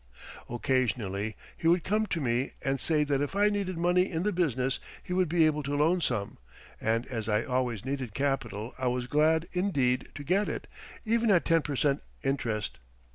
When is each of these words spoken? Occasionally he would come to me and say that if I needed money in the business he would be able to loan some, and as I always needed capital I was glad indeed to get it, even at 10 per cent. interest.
Occasionally 0.49 1.35
he 1.55 1.67
would 1.67 1.83
come 1.83 2.07
to 2.07 2.19
me 2.19 2.53
and 2.63 2.79
say 2.79 3.03
that 3.03 3.21
if 3.21 3.35
I 3.35 3.49
needed 3.49 3.77
money 3.77 4.09
in 4.09 4.23
the 4.23 4.31
business 4.31 4.79
he 5.03 5.13
would 5.13 5.29
be 5.29 5.45
able 5.45 5.61
to 5.61 5.75
loan 5.75 6.01
some, 6.01 6.39
and 6.79 7.05
as 7.05 7.29
I 7.29 7.43
always 7.43 7.85
needed 7.85 8.15
capital 8.15 8.73
I 8.79 8.87
was 8.87 9.05
glad 9.05 9.47
indeed 9.53 10.09
to 10.15 10.23
get 10.23 10.49
it, 10.49 10.65
even 11.05 11.29
at 11.29 11.45
10 11.45 11.61
per 11.61 11.75
cent. 11.75 12.01
interest. 12.23 12.79